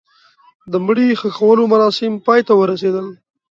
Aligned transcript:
د 0.71 0.73
مړي 0.85 1.07
ښخولو 1.21 1.63
مراسم 1.73 2.13
پای 2.25 2.41
ته 2.47 2.53
ورسېدل. 2.57 3.07